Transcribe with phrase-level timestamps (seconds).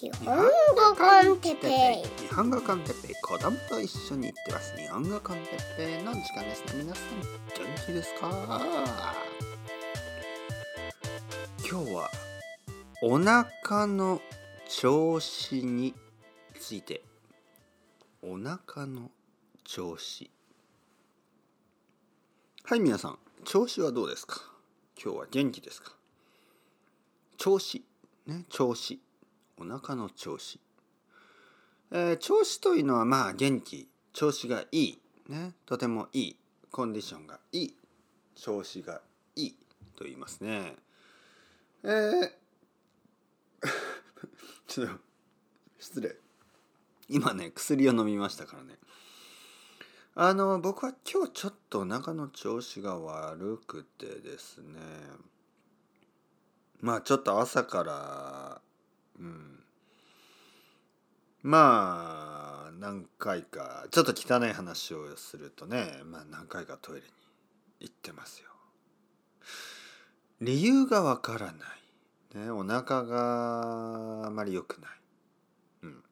[0.00, 0.42] 日本語
[0.96, 2.28] コンテッペイ。
[2.28, 3.14] 日本語コンテッペイ。
[3.20, 6.84] 子供と一緒に行ってます日本語コンテッペイの時間ですね。
[6.84, 7.26] 皆さん元
[7.84, 8.62] 気ですか？
[11.68, 12.08] 今日は
[13.02, 14.22] お腹の
[14.68, 15.96] 調子に
[16.60, 17.02] ついて。
[18.22, 19.10] お腹の
[19.64, 20.30] 調子。
[22.62, 23.18] はい皆さん。
[23.44, 24.42] 調子はどうですか？
[25.02, 25.90] 今日は元気ですか？
[27.36, 27.84] 調子。
[28.28, 29.00] ね調子。
[29.60, 30.60] お腹の調子、
[31.90, 33.88] えー、調子というのはまあ元気。
[34.12, 34.98] 調子がいい。
[35.28, 35.54] ね。
[35.66, 36.36] とてもいい。
[36.70, 37.76] コンディションがいい。
[38.34, 39.00] 調子が
[39.36, 39.56] いい
[39.96, 40.76] と言いますね。
[41.82, 42.30] えー、
[44.66, 44.94] ちょっと
[45.78, 46.16] 失礼。
[47.08, 48.78] 今ね薬を飲みましたからね。
[50.14, 54.78] あの僕は今日ちょっとお腹の調子が悪くてですね。
[56.80, 58.60] まあちょっと朝から
[59.20, 59.58] うん。
[61.42, 67.06] まあ何回かちょっと汚い話をするとねまあ何回かトイレに
[67.80, 68.48] 行ってますよ。
[70.40, 74.90] 理由がわからない、ね、お腹があまり良くない。
[75.84, 76.02] うん。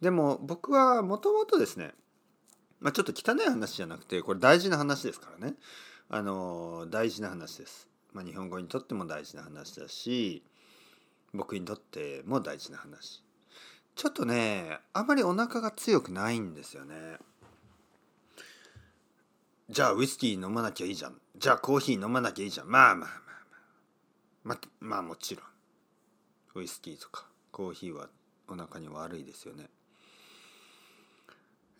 [0.00, 1.92] でも僕はもともとですね
[2.80, 5.54] まあちょっと汚い話じゃなくてこれ大事な話ですからね。
[6.08, 7.88] あの大事な話です。
[8.12, 10.44] まあ、日本語にとっても大事な話だし
[11.34, 13.22] 僕にとっても大事な話。
[13.96, 17.18] ちょっとねあまりお腹が強くないんですよね。
[19.68, 21.20] じゃあウイスキー飲まなきゃいいじゃん。
[21.36, 22.68] じゃあコーヒー飲まなきゃいいじゃん。
[22.68, 23.18] まあまあまあ
[24.44, 24.58] まあ。
[24.80, 25.44] ままあもちろん。
[26.54, 27.26] ウイスキーとか。
[27.50, 28.08] コーヒーは
[28.48, 29.68] お腹に悪いですよね。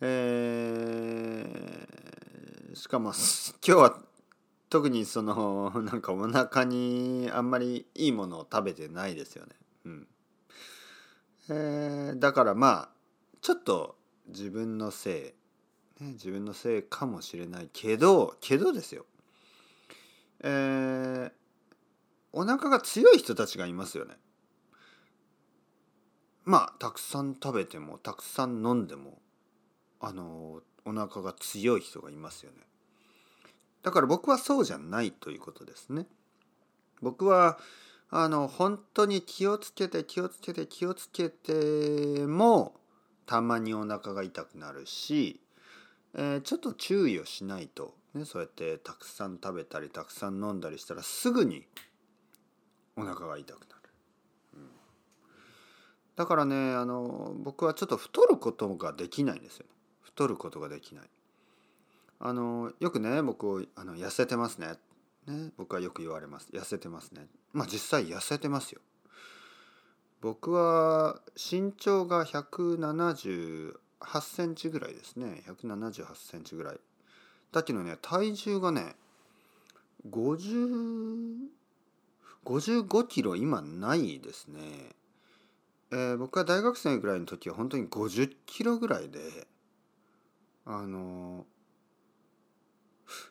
[0.01, 3.11] えー、しかも
[3.65, 3.99] 今日は
[4.69, 9.55] 特にその なんかお腹にあんまりいいものを食べてないですよね。
[9.85, 10.07] うん
[11.49, 12.89] えー、だからまあ
[13.41, 15.35] ちょっと自分のせ
[15.99, 19.05] い、ね、自分のせいかもしれないけどけどですよ、
[20.39, 21.31] えー、
[22.31, 24.17] お腹が強い人たちがいますよね。
[26.43, 29.21] まあたくさん食べてもたくさん飲んでも
[29.99, 32.59] あのお腹が強い人がいますよね。
[33.85, 36.07] だから僕はそうじゃないということですね。
[37.03, 37.59] 僕は
[38.09, 42.73] あの本当に気をつけて気をつけて気をつけても
[43.27, 45.39] たまにお腹が痛くなるし、
[46.15, 51.67] えー、ちょっと注意をしないと、ね、そうやってたくさん食べたりたくさん飲んだりしたらすぐに
[52.97, 53.89] お腹が痛くなる。
[54.55, 54.69] うん、
[56.15, 59.71] だからねあの僕はちょっと太ることができないんですよ、ね。
[60.01, 61.09] 太ることができない。
[62.19, 64.73] あのよくね僕あの痩せてますね。
[65.27, 66.49] ね僕はよく言われます。
[66.53, 67.27] 痩せてますね。
[67.53, 68.81] まあ実際痩せてますよ。
[70.21, 73.73] 僕は身長が178
[74.21, 75.43] センチぐらいですね。
[75.47, 76.79] 178センチぐらい。
[77.51, 78.95] だけどね体重がね
[80.09, 81.47] 50
[82.45, 84.59] 55キロ今ないですね、
[85.91, 89.47] えー、僕は大学生ぐらいの時は本当に50キロぐらいで
[90.65, 91.45] あの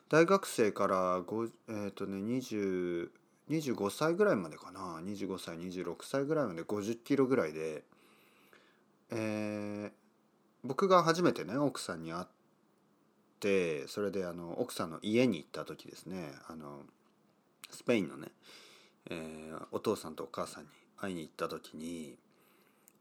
[0.09, 3.09] 大学生からえっ、ー、とね20
[3.49, 4.99] 25歳ぐらいまでかな。
[5.03, 7.83] 25歳26歳ぐらいまで50キロぐらいで、
[9.11, 9.91] えー、
[10.63, 12.25] 僕が初めてね奥さんに会っ
[13.39, 16.31] てそれであの奥さんの家に行った時ですね。
[16.47, 16.81] あの
[17.69, 18.29] スペインのね、
[19.09, 22.17] えー、お父さんとお母さんに会いに行った時に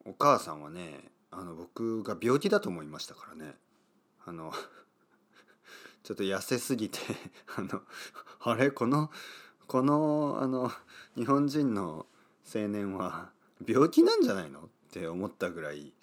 [0.04, 3.54] お母さんはねあの僕が病気だと思いましたからね。
[4.26, 4.52] あの
[6.04, 6.98] ちょっと痩せすぎて
[7.56, 7.82] あの
[8.40, 8.70] あれ？
[8.70, 9.10] この
[9.66, 10.70] このあの
[11.16, 12.06] 日本人の
[12.54, 13.32] 青年は
[13.66, 14.60] 病気なんじゃないの？
[14.60, 15.94] って思ったぐらい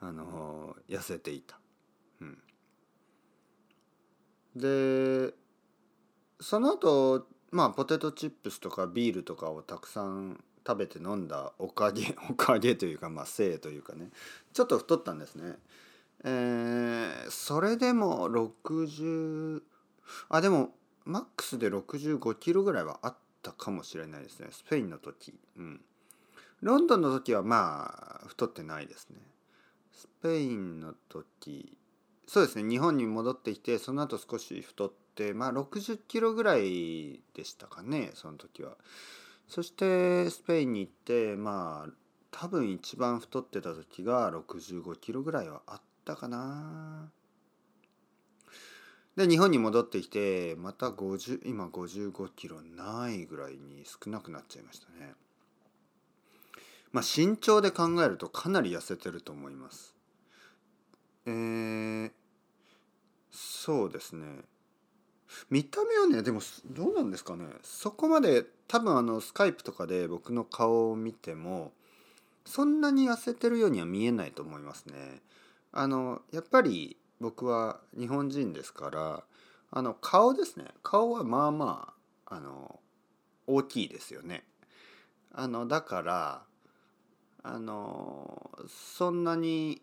[0.00, 1.58] あの痩せていた。
[2.20, 2.42] うん、
[4.56, 5.32] で
[6.40, 14.10] その後まあポテトチップスとかビールとかをたくさん食べて飲んだおかげ おかげというかまあせいというかね
[14.52, 15.60] ちょっと太ったんですね。
[16.24, 19.62] え、それでも60
[20.28, 20.70] あでも
[21.04, 24.48] マックスで65キロぐらいはあったかもしれないですね。
[24.50, 25.34] スペインの時。
[25.56, 25.80] うん。
[26.62, 29.16] ロンドンの時はまあ太ってないですね。
[29.92, 31.76] スペインの時
[32.26, 32.68] そうですね。
[32.68, 38.12] 日本に戻ってきてその後少し太ってまあ60キロぐらいでしたかね。
[38.14, 38.76] その時は。
[39.46, 41.92] そしてスペインに行ってまあ
[42.30, 47.10] 多分一番太ってた時が65キロぐらいはあったったかな。
[49.16, 55.14] で日本に戻ってきてまた50今55キロないぐらいに少なくなっちゃいましたね。
[56.92, 59.94] まあ身長で考えるとかなり痩せてると思います。
[61.26, 62.10] えー、
[63.30, 64.26] そうですね。
[65.48, 67.46] 見た目はねでもどうなんですかね。
[67.62, 71.72] そこまで多分あのスカイプとかで僕の顔を見ても
[72.44, 75.22] そんなに痩せてるようには見えないと思いますね。
[75.76, 79.24] あのやっぱり僕は日本人ですから
[79.72, 81.94] あの顔ですね顔はまあま
[82.26, 82.78] ああの
[83.48, 84.44] 大きいですよね。
[85.32, 86.42] あのだから
[87.42, 89.82] あのそんなに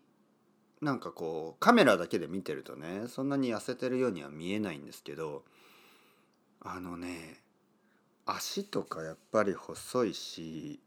[0.80, 5.44] なんかこうカメラだけで見てるとねそんなに痩せてるようには見えないんですけど
[6.62, 7.42] あのね
[8.24, 10.80] 足とかやっぱり細いし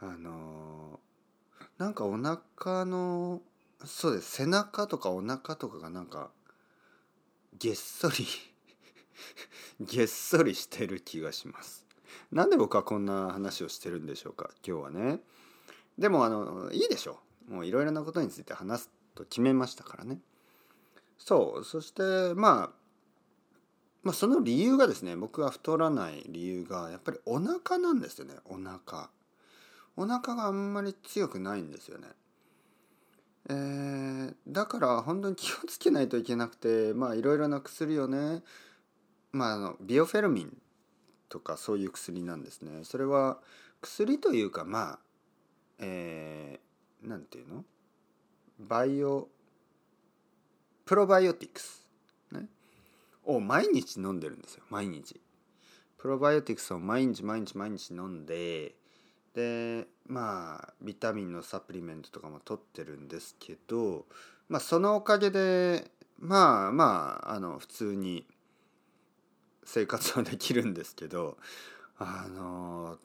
[0.00, 1.00] あの
[1.78, 3.40] なんかお腹の
[3.84, 6.30] そうです背中とかお腹とかがなんか
[7.58, 8.26] げっそり
[9.80, 11.84] げっそりしてる気がします。
[12.30, 14.50] なんで僕はこんな話をしてるんでしょうか？
[14.66, 15.22] 今日はね。
[15.98, 17.54] でもあのいいでしょう。
[17.54, 20.20] もういろいろなことについて話すと決めましたからね。
[21.18, 22.86] そうそしてまあ
[24.02, 29.10] まあその理由がですね僕が太らない理由がやっぱりお腹なんですよねお腹
[29.96, 32.08] お腹があんまり強くないんですよね。
[33.48, 38.42] えー、だから本当に気をつけないといけなくてまあいろいろな薬をね
[39.32, 40.56] まああのビオフェルミン
[41.28, 42.84] とかそういう薬なんですね。
[42.84, 43.38] それは
[43.80, 44.98] 薬というかまあ
[45.78, 47.64] えー、なんていうの？
[48.58, 49.28] バイオ
[50.86, 51.86] プロバイオティクス、
[52.32, 52.46] ね、
[53.24, 55.20] を毎日飲んでるんですよ毎日。
[55.98, 58.74] プロバイオティクスを毎日毎日毎日飲んで
[59.36, 64.06] でまあビタミンのサプリメントとかも取ってるんですけど、
[64.48, 68.26] まあ、そのおかげでまあまああの普通に
[69.64, 71.36] 生活はできるんですけど
[71.98, 72.96] あの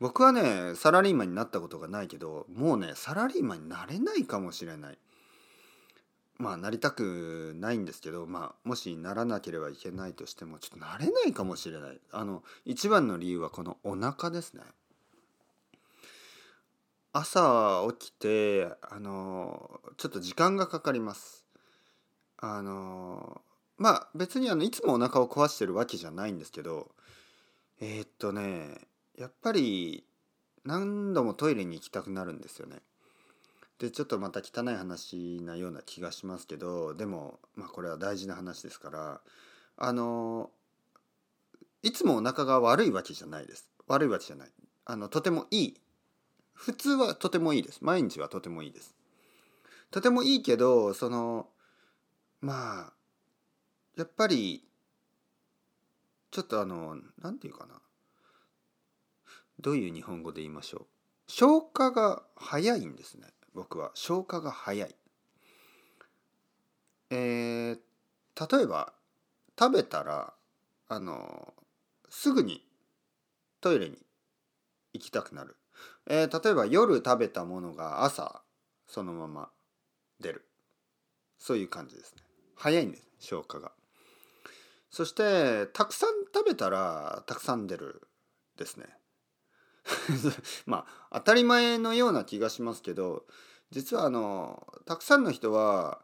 [0.00, 4.98] 僕はねサラリーマンになったことがないけどもうねサラリーマンになれないかもしれない。
[6.36, 14.62] まあなりたくないんですけど、まあ、もしならなければいけないとしてもちょっとなれないかもしれないあの一番の理由はこのお腹ですね
[17.16, 21.46] 朝起きてあのちょっと時間がかかります。
[22.38, 23.40] あの
[23.78, 26.90] まあ別にあのいつもお腹を壊してるわけじゃないんですけど
[27.80, 28.80] えー、っとね
[29.16, 30.02] やっぱり
[30.64, 32.78] 何度もトイレに行きたくなるんですよね。
[33.78, 39.20] でちょっとまた汚い話なような気がしますけどでもまあこれは大事な話ですから
[39.76, 40.50] あの
[41.84, 43.68] いつもお腹が悪いわけじゃないです。
[43.86, 44.48] 悪いわけじゃない。
[44.84, 45.80] あのとてもいい
[46.54, 47.80] 普通はとてもいいです。
[47.82, 48.94] 毎日はとてもいいです。
[49.90, 51.48] とてもいいけどその
[52.40, 52.92] まあ
[53.96, 54.64] やっぱり
[56.30, 57.80] ちょっとあの何て言うかな。
[59.60, 60.86] どういう日本語で言いましょう。
[61.26, 63.28] 消化が早いんですね。
[63.54, 63.92] 僕は。
[63.94, 64.96] 消化が早い。
[67.10, 67.78] えー、
[68.56, 68.92] 例えば
[69.58, 70.34] 食べたら
[70.88, 71.54] あの
[72.08, 72.66] すぐに
[73.60, 73.98] トイレに
[74.92, 75.56] 行きたくなる。
[76.06, 78.42] えー、例えば夜食べたものが朝
[78.86, 79.50] そのまま
[80.20, 80.48] 出る。
[81.38, 82.22] そういう感じですね。
[82.56, 83.72] 早いんです消化が。
[84.90, 88.08] そしてたくさん食べたらたくさん出る
[88.56, 88.86] ですね。
[90.66, 93.26] まあ当たり前のような気がしますけど
[93.70, 96.02] 実はあのたくさんの人は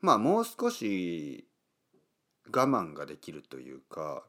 [0.00, 1.46] まあもう少し
[2.46, 4.24] 我慢ができるというか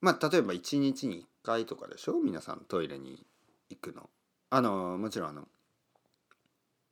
[0.00, 2.20] まあ例えば1日に1回とかでしょ？
[2.20, 3.26] 皆さんトイレに
[3.70, 4.08] 行くの。
[4.50, 5.48] あのもちろんあの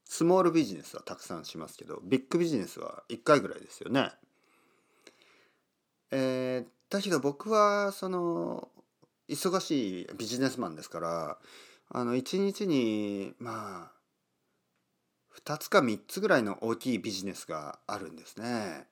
[0.04, 4.10] スモールビジネスはたくさんしますけどビッグビジネスは1回ぐらいですよね。
[6.10, 8.68] えー、だけど僕はその
[9.28, 11.38] 忙しいビジネスマンですから
[11.88, 13.92] あの1日にまあ
[15.46, 18.86] 2つか3つぐらいの大きいビジネスがあるんですね。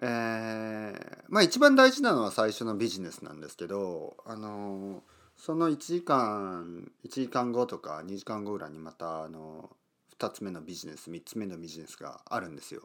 [0.00, 5.02] えー、まあ一番大事なのは最初のビジネスなんですけどあの
[5.36, 9.70] その1時間1時間後とか2時間後ぐらいにまたあの
[10.18, 12.82] 2つ目のビジネス3つ目のビジネスがあるんですよ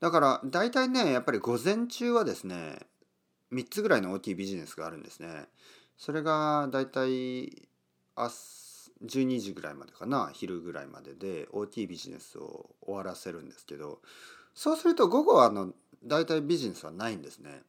[0.00, 2.78] だから大体ねやっぱり午前中はですね
[3.52, 5.46] 3つぐらいの大きいビジネスがあるんですね
[5.96, 7.68] それが大体
[8.16, 8.30] 明
[9.04, 14.00] 12時ぐらいまでかな昼ぐらいまでで大きいビジネスを終わらせるんですけど
[14.54, 15.72] そうすると午後はあの
[16.04, 17.62] 大体ビジネスはないんですね。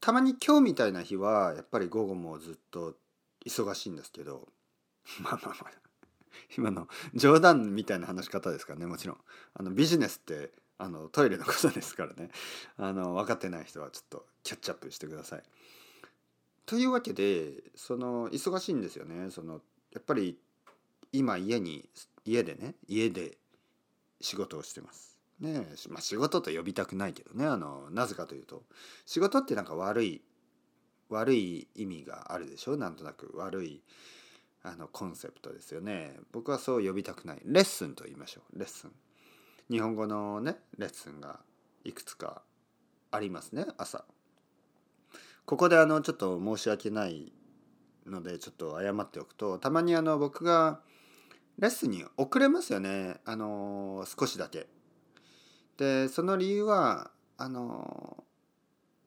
[0.00, 2.94] たまに今日みたいな日はやっぱり午後もずっと
[3.44, 4.48] 忙しいんですけど
[5.20, 5.72] まあまあまあ
[6.56, 9.18] 今の冗談みたいな話し方ですからねもちろん
[9.54, 12.30] あのビジネスってあのトイレのことですからね
[12.76, 15.42] あの分かってない人はちょっとキャッチアップしてください。
[16.64, 20.38] というわけでその忙しいんですよねそのやっぱり
[21.12, 21.88] 今家に
[22.24, 23.38] 家でね家で
[24.20, 25.17] 仕事をしてます。
[25.40, 28.64] ねまあ、仕事と呼びたくないけどねあのなぜかというと
[29.06, 30.22] 仕事ってなんか悪い
[31.08, 32.76] 悪い意味があるでしょ？
[32.76, 33.82] なんとなく悪い
[34.62, 36.16] あのコンセプトですよね。
[36.32, 37.40] 僕はそう呼びたくない。
[37.44, 38.58] レッスンと言いましょう。
[38.58, 38.92] レッスン。
[39.70, 41.40] 日本語のねレッスンが
[41.84, 42.42] いくつか
[43.10, 44.04] ありますね朝。
[45.46, 47.32] ここであのちょっと申し訳ない
[48.06, 50.80] のでちょっと謝っておくとたまにあの僕が
[51.58, 53.20] レッスンに遅れますよね。
[53.24, 54.66] あの少しだけ。
[55.78, 58.24] でその理由はあの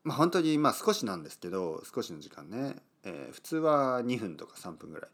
[0.03, 5.09] まあ本当にまあ少しなんですけど少しの時間ね、えー普通は2分とか3分ぐらい。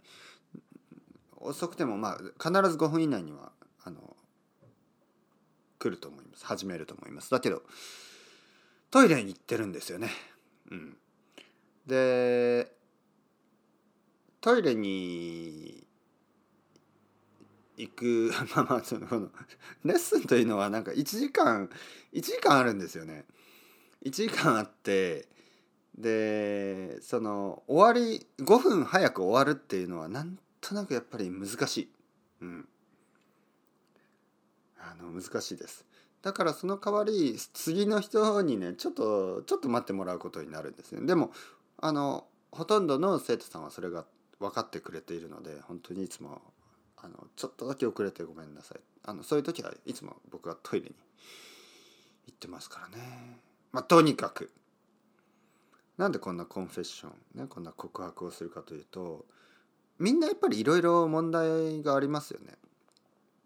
[1.39, 3.51] 遅くてもまあ必ず5分以内には
[3.83, 4.15] あの
[5.79, 6.45] 来ると思います。
[6.45, 7.31] 始めると思います。
[7.31, 7.63] だけど
[8.91, 10.09] トイレに行ってるんですよね。
[10.71, 10.97] うん。
[11.85, 12.71] で
[14.41, 15.86] トイレに
[17.77, 19.31] 行く まあまあその
[19.85, 21.69] レッスンというのはなんか1時間
[22.11, 23.25] 1時間あるんですよね。
[24.03, 25.27] 1時間あって
[25.97, 31.89] でその終わり5分早く終わるっていうのはなんとなくやっぱり難しい、
[32.41, 32.67] うん、
[34.79, 35.85] あの難しいです。
[36.21, 41.05] だからその代わり次の人にねちょっとちょっと待ってもらうことになるんですね。
[41.05, 41.31] でも
[41.77, 44.05] あのほとんどの生徒さんはそれが
[44.39, 46.41] 分かってくれているので本当にいつも
[47.07, 48.79] あのちょっとだけ遅れてごめんなさい。
[49.05, 50.95] あのそういう時はいつも僕はトイレに
[52.27, 53.39] 行ってますからね。
[53.71, 54.51] まあとにかく。
[55.97, 59.25] なんでこんなコンフェッションねこんな告白をするかというと
[59.97, 62.53] みんなやっぱりいろいろ問題がありますよね。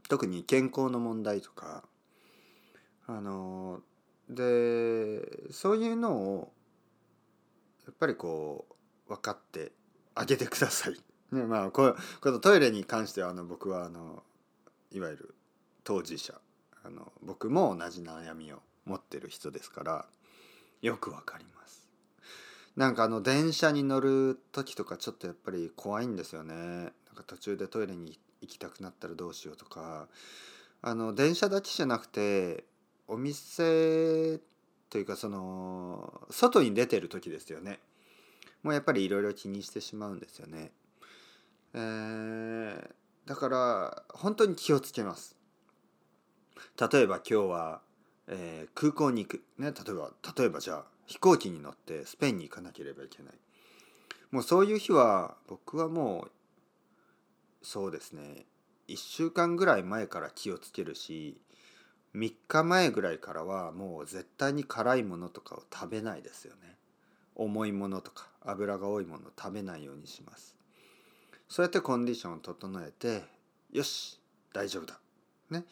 [0.09, 1.83] 特に健康の問題とか。
[3.07, 3.81] あの
[4.29, 6.51] でそういうのを
[7.85, 8.65] やっぱりこ
[9.07, 9.73] う分かって
[10.15, 11.10] あげてください。
[11.31, 14.23] ねまあここのトイレに関してはあの僕はあの
[14.91, 15.35] いわゆる
[15.83, 16.33] 当事者
[16.83, 20.05] あの僕も同じ悩みを持ってる人ですから
[20.81, 21.87] よくわかります。
[22.75, 26.55] なんかあの電車に乗る時とかちょっとやっぱり怖いんですよね。
[26.55, 30.07] なんか途中でトイレに行きたくなったらどうしようとか
[30.81, 32.63] あの電車だけじゃなくて
[33.07, 34.39] お店
[34.89, 37.79] というかその外に出てる時ですよね
[38.63, 40.71] もうやっぱりいろいろ気にしてしまうんですよね、
[41.73, 42.91] えー
[43.25, 45.37] だから本当に気をつけます。
[46.91, 47.81] 例えば今日は、
[48.27, 49.71] えー空港に行くね。
[49.71, 53.33] 例えば例えばじゃあ飛行機に乗ってスペインに行かなければいけない。
[54.31, 56.31] もうそういう日は僕はもう
[57.61, 58.45] そうですね。
[58.87, 61.39] 1週間ぐらい前から気をつけるし
[62.15, 66.77] 3日前ぐらいからはもう絶対に辛いものとかを食べないですよね。
[67.35, 70.60] 重いものとか油が多いものを食べないようにします。
[71.51, 73.23] そうやってコンディションを整えて
[73.73, 74.21] よし
[74.53, 75.01] 大丈夫だ。
[75.49, 75.65] ね。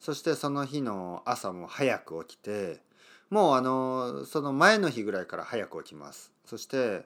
[0.00, 2.80] そしてその日の朝も早く起きて
[3.28, 6.32] もうあのその前の日ぐらいから早く起きます。
[6.46, 7.04] そして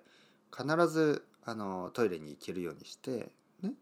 [0.57, 3.73] 必ずあのトイレに行けるようにしてね。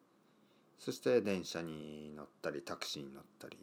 [0.79, 3.59] そして電車に乗ったりタクシーに乗ったり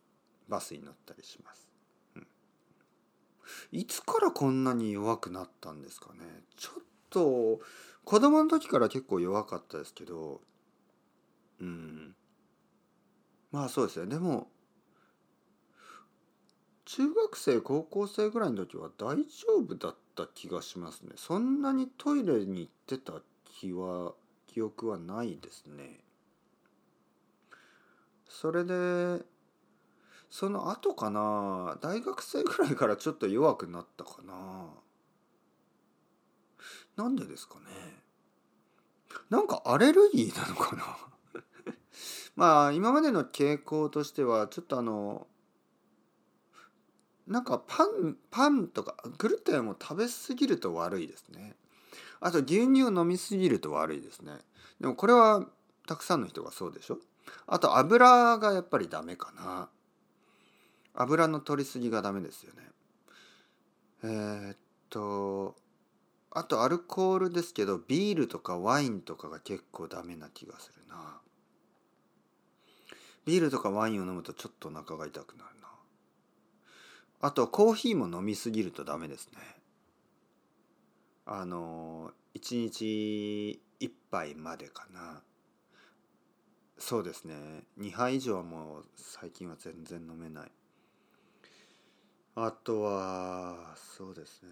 [0.48, 1.68] バスに乗ったりします、
[2.16, 2.28] うん、
[3.72, 6.20] いつからこんなに弱くなったんですかね。
[6.56, 7.62] ちょっと
[8.06, 10.40] 子供の時から結構弱かったですけど
[11.62, 12.16] うん。
[13.52, 14.08] まあそうですね。
[14.08, 14.50] でも
[16.86, 21.12] 中学生高校生ぐらいの時は大丈夫だった気がしますね。
[21.16, 24.14] そんなにトイレに行ってた気は
[24.48, 26.00] 記憶はないですね。
[28.30, 29.24] それで
[30.30, 31.78] その後かな。
[31.82, 34.68] 大学生ぐらいからちょっと弱くなったかな。
[36.96, 37.66] なんでですかね。
[39.30, 40.98] なんかアレルギーなのかな。
[42.36, 45.28] まあ今までの傾向としてはちょっとあの
[47.28, 51.56] なんかパンパンとかグルテンを食べ過ぎると悪いですね。
[52.20, 54.34] あと牛乳を飲み過ぎると悪いですね。
[54.80, 55.46] でもこれは
[55.88, 57.00] たくさんの人がそうでしょ。
[57.46, 59.70] あと油がやっぱりダメかな。
[60.94, 62.62] 油の取りすぎがダメですよね。
[64.04, 64.58] えーっ
[64.90, 65.56] と
[66.32, 71.20] あとアルコールですけどビールとかワインとかが結構ダメな気がするな。
[73.28, 75.68] ビールとかワインを飲むとちょっとお腹が痛くなるな。
[77.20, 79.40] あとコーヒーも飲みすぎるとダメですね。
[81.26, 85.22] あの1日1杯までかな。
[86.80, 87.36] そうですね。
[87.78, 90.52] 2杯以上はもう最近は全然飲めない。
[92.36, 94.50] あとはそうですね。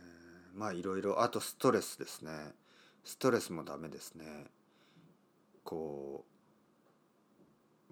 [0.53, 1.23] まあいろいろ。
[1.23, 2.31] あとストレスですね。
[3.05, 4.47] ストレスもダメですね。
[5.63, 6.34] こう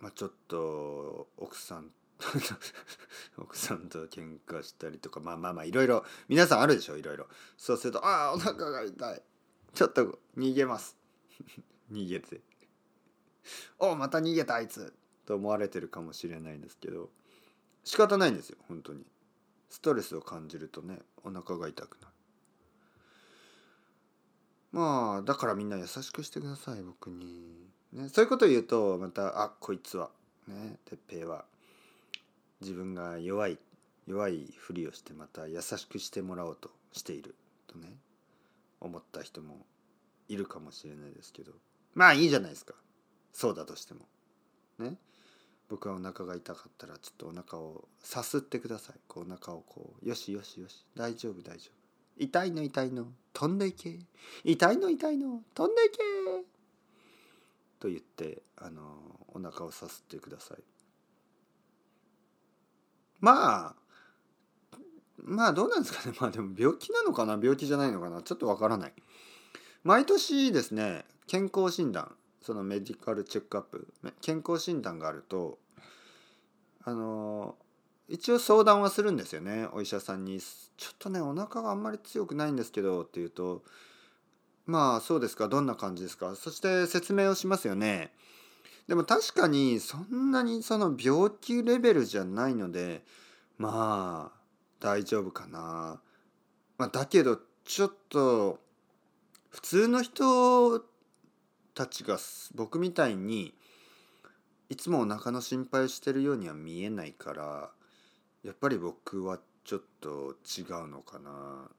[0.04, 1.90] まあ、ちょっと奥さん
[3.38, 7.28] 奥さんと喧嘩したりとかまあまあまあいろいろ皆さんあるでしょいろいろ。
[7.56, 9.24] そうするとああお腹が痛い。
[9.74, 10.98] ちょっと逃げます。
[11.90, 12.42] 逃げて。
[13.80, 14.94] おまた逃げたあいつ。
[15.26, 17.10] と思われてるかもしれないんですけど。
[17.86, 19.06] 仕方ないんですよ本当に。
[19.70, 22.14] ストレスを感じるとねお腹が痛くなる。
[24.74, 30.10] まあだからみんな優しくしてください僕に、ね、そういうことを言うとまたあこいつは
[30.48, 31.46] ね哲平は
[32.62, 33.60] 自分が弱い
[34.08, 37.36] 弱いふりをしてまた優しくしてもらおうとしている
[37.68, 37.96] とね
[38.82, 39.66] 思った人も
[40.28, 41.52] いるかもしれないですけど。
[41.94, 42.74] まあいいじゃないですか。
[43.32, 44.02] そうだとしても。
[44.80, 44.98] ね。
[45.70, 48.96] 僕はお腹が痛かったらちょっとお腹をさすってください。
[49.08, 50.86] こうお腹をこうよしよしよし。
[50.96, 52.24] 大丈夫大丈夫。
[52.24, 53.08] 痛いの痛いの。
[53.34, 54.00] 飛んでいけ。
[54.44, 55.42] 痛いの痛いの。
[55.54, 56.53] 飛んでいけ。
[57.84, 58.82] と言ってあの
[59.34, 60.58] お腹をさすってください。
[63.20, 63.76] まあ
[65.18, 66.16] まあどうなんですかね。
[66.18, 67.34] まあでも病気なのかな。
[67.34, 68.22] 病気じゃないのかな。
[68.22, 68.94] ちょっとわからない。
[69.84, 75.60] 毎年ですね健康診断そのメディカルチェックアップ健康診断があると
[76.86, 77.58] あの
[78.08, 79.68] 一応相談はするんですよね。
[79.74, 83.62] お医者さんに「ちょっとねお腹があんまり強くないんですけど」って言うと
[84.66, 88.14] 「まあそうですかどんな感じですか?」そして説明をしますよね。
[88.88, 93.06] でも確かにそんなにその病気レベルじゃないので
[93.58, 94.40] まあ
[94.80, 96.02] 大丈夫かな。
[96.78, 98.60] まあ、だけどちょっと
[99.52, 100.80] 普通の人
[101.74, 102.18] たちが
[102.56, 103.54] 僕みたいに
[104.70, 107.72] いつもお腹の心配してるようには見えないから
[108.44, 111.70] やっぱり僕はちょっと違うのかな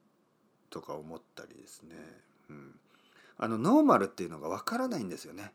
[0.69, 1.95] とか思ったりですね。
[2.49, 2.75] うん、
[3.37, 5.51] あのノーマルっていうのがわからないんですよね。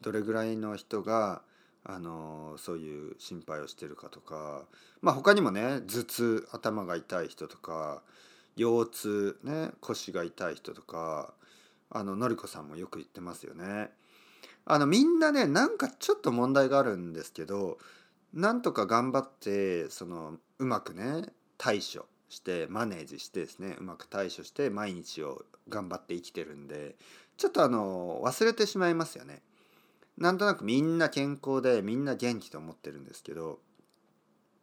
[0.00, 1.42] どれぐらいの人が
[1.84, 4.62] あのそういう心配をしてるかとか
[5.02, 8.02] まあ他にもね頭痛頭が痛い人とか
[8.56, 11.34] 腰痛ね腰が痛い人とか
[11.90, 13.90] あののりこさんもよく言ってますよね。
[14.66, 17.78] あのみんなねなんかちょっと問題があるんですけど
[18.32, 21.26] なんとか頑張ってそのうまくね
[21.58, 26.96] 対処してマネージしてですねうまく対処して毎日を頑張って生きてるんで
[27.36, 29.42] ちょっとあの忘れてしまいますよね。
[30.18, 33.58] なんとなくみんな健康でみんな元気と思ってるんですけど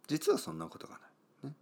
[0.08, 1.00] 実はそんなことがな
[1.44, 1.48] い。
[1.48, 1.56] ね、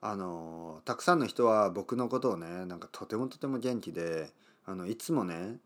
[0.00, 4.30] あのたくさんの人は僕のことをねなんかとてもとても元気で
[4.64, 5.56] あのいつもね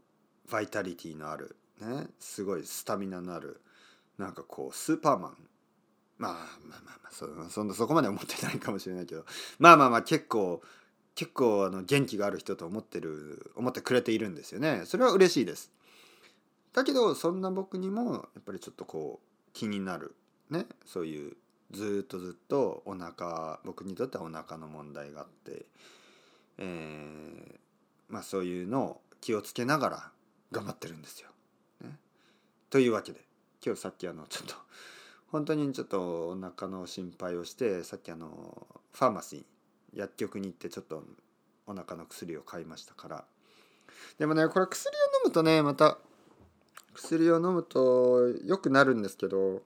[0.50, 3.60] バイタリティのある、ね、すごいスタミナのある
[4.18, 5.36] なんかこうスーパーマン
[6.18, 9.24] まあまあまあまあそそそこまで思ってないかもしれないけど
[9.58, 10.62] まあまあまあ結構
[11.14, 14.82] 結構あの元気がある人と思ってる思ってくれているんですよね。
[14.84, 15.72] それは嬉しいです。
[16.74, 20.14] だけどそんな僕にもやっぱりちょっとこう気になる
[20.50, 20.66] ね。
[20.84, 21.36] そういう
[21.70, 25.64] ずっとずっとお腹僕にとってはお腹の問題があって、
[26.58, 30.10] えー、まあそういうのを気をつけながら
[30.52, 31.30] 頑張ってるんですよ。
[31.82, 31.96] ね、
[32.68, 33.20] というわけで
[33.64, 34.54] 今日さっきあのちょっと
[35.32, 41.02] 本当にちょっとお腹の心配をしてさっきあのファーマシー薬局に行ってちょっと
[41.66, 43.24] お腹の薬を買いましたから。
[44.18, 45.98] でもねこれ薬を飲むとねまた
[46.94, 49.62] 薬を飲むと良くなるんですけど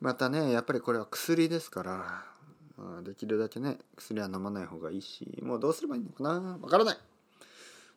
[0.00, 2.24] またねやっぱりこれは薬ですから、
[2.76, 6.98] まあ、できるだけね薬は飲まない方がいいしもうどうすればいいのかなわからない。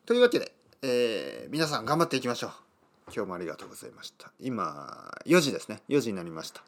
[0.05, 2.70] というわけで、えー、皆さん頑張っていきましょう。
[3.13, 4.31] 今日もありがとうございました。
[4.39, 5.81] 今4時ですね。
[5.89, 6.63] 4時になりました。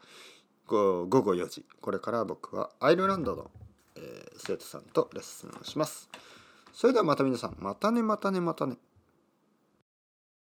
[0.66, 1.64] 午後4時。
[1.80, 3.50] これから僕はアイルランドの、
[3.96, 6.10] えー、生徒さんとレッスンをします。
[6.72, 8.76] それではまた皆さんまたねまたねまたね。